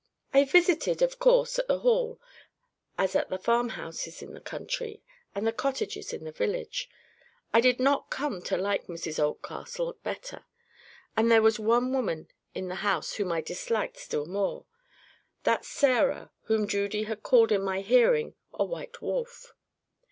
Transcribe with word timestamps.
I 0.33 0.45
visited, 0.45 1.03
of 1.03 1.19
course, 1.19 1.59
at 1.59 1.67
the 1.67 1.77
Hall, 1.81 2.19
as 2.97 3.15
at 3.15 3.29
the 3.29 3.37
farmhouses 3.37 4.23
in 4.23 4.33
the 4.33 4.41
country, 4.41 5.03
and 5.35 5.45
the 5.45 5.51
cottages 5.53 6.11
in 6.11 6.23
the 6.23 6.31
village. 6.31 6.89
I 7.53 7.61
did 7.61 7.79
not 7.79 8.09
come 8.09 8.41
to 8.45 8.57
like 8.57 8.87
Mrs 8.87 9.23
Oldcastle 9.23 9.93
better. 10.01 10.47
And 11.15 11.29
there 11.29 11.43
was 11.43 11.59
one 11.59 11.93
woman 11.93 12.29
in 12.55 12.67
the 12.67 12.75
house 12.81 13.13
whom 13.13 13.31
I 13.31 13.41
disliked 13.41 13.97
still 13.97 14.25
more: 14.25 14.65
that 15.43 15.65
Sarah 15.65 16.31
whom 16.45 16.65
Judy 16.67 17.03
had 17.03 17.21
called 17.21 17.51
in 17.51 17.61
my 17.61 17.81
hearing 17.81 18.33
a 18.55 18.65
white 18.65 19.03
wolf. 19.03 19.53